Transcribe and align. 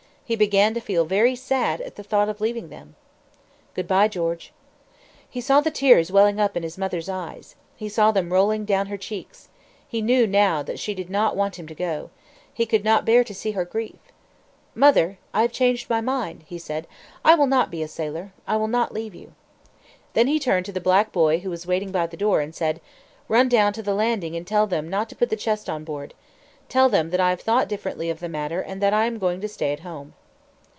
He 0.23 0.37
began 0.37 0.73
to 0.75 0.79
feel 0.79 1.03
very 1.03 1.35
sad 1.35 1.81
at 1.81 1.97
the 1.97 2.03
thought 2.03 2.29
of 2.29 2.39
leaving 2.39 2.69
them. 2.69 2.95
"Good 3.73 3.85
bye, 3.85 4.07
George!" 4.07 4.53
He 5.29 5.41
saw 5.41 5.59
the 5.59 5.69
tears 5.69 6.09
welling 6.09 6.39
up 6.39 6.55
in 6.55 6.63
his 6.63 6.77
mother's 6.77 7.09
eyes. 7.09 7.57
He 7.75 7.89
saw 7.89 8.13
them 8.13 8.31
rolling 8.31 8.63
down 8.63 8.85
her 8.87 8.95
cheeks. 8.95 9.49
He 9.85 10.01
knew 10.01 10.25
now 10.25 10.63
that 10.63 10.79
she 10.79 10.93
did 10.93 11.09
not 11.09 11.35
want 11.35 11.59
him 11.59 11.67
to 11.67 11.75
go. 11.75 12.11
He 12.53 12.65
could 12.65 12.85
not 12.85 13.03
bear 13.03 13.25
to 13.25 13.33
see 13.35 13.51
her 13.51 13.65
grief. 13.65 13.99
"Mother, 14.73 15.17
I 15.33 15.41
have 15.41 15.51
changed 15.51 15.89
my 15.89 15.99
mind," 15.99 16.45
he 16.47 16.57
said. 16.57 16.87
"I 17.25 17.35
will 17.35 17.45
not 17.45 17.69
be 17.69 17.83
a 17.83 17.87
sailor. 17.89 18.31
I 18.47 18.55
will 18.55 18.69
not 18.69 18.93
leave 18.93 19.13
you." 19.13 19.33
Then 20.13 20.27
he 20.27 20.39
turned 20.39 20.65
to 20.67 20.71
the 20.71 20.79
black 20.79 21.11
boy 21.11 21.39
who 21.39 21.49
was 21.49 21.67
waiting 21.67 21.91
by 21.91 22.07
the 22.07 22.15
door, 22.15 22.39
and 22.39 22.55
said, 22.55 22.79
"Run 23.27 23.49
down 23.49 23.73
to 23.73 23.83
the 23.83 23.93
landing 23.93 24.37
and 24.37 24.47
tell 24.47 24.65
them 24.65 24.87
not 24.87 25.09
to 25.09 25.15
put 25.17 25.29
the 25.29 25.35
chest 25.35 25.69
on 25.69 25.83
board. 25.83 26.13
Tell 26.69 26.87
them 26.87 27.09
that 27.09 27.19
I 27.19 27.31
have 27.31 27.41
thought 27.41 27.67
differently 27.67 28.09
of 28.09 28.21
the 28.21 28.29
matter 28.29 28.61
and 28.61 28.81
that 28.81 28.93
I 28.93 29.07
am 29.07 29.19
going 29.19 29.41
to 29.41 29.49
stay 29.49 29.73
at 29.73 29.81
home." 29.81 30.13